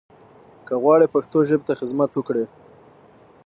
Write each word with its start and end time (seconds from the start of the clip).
که 0.67 0.73
غواړٸ 0.83 1.01
پښتو 1.15 1.37
ژبې 1.49 1.65
ته 1.67 1.73
خدمت 1.79 2.11
وکړٸ 2.15 2.37